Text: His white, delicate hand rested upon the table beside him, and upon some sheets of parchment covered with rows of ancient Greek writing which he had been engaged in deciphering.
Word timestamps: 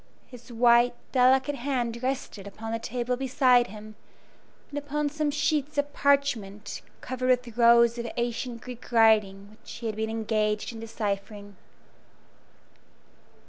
His 0.25 0.51
white, 0.51 0.95
delicate 1.11 1.53
hand 1.57 2.01
rested 2.01 2.47
upon 2.47 2.71
the 2.71 2.79
table 2.79 3.15
beside 3.15 3.67
him, 3.67 3.93
and 4.71 4.79
upon 4.79 5.09
some 5.09 5.29
sheets 5.29 5.77
of 5.77 5.93
parchment 5.93 6.81
covered 7.01 7.29
with 7.29 7.55
rows 7.55 7.99
of 7.99 8.07
ancient 8.17 8.61
Greek 8.61 8.91
writing 8.91 9.49
which 9.51 9.73
he 9.73 9.85
had 9.85 9.95
been 9.95 10.09
engaged 10.09 10.71
in 10.73 10.79
deciphering. 10.79 11.55